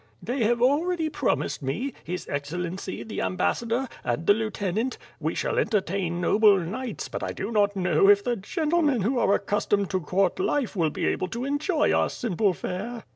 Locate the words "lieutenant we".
4.33-5.35